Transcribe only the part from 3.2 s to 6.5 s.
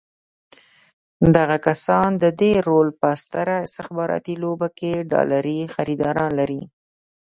ستره استخباراتي لوبه کې ډالري خریداران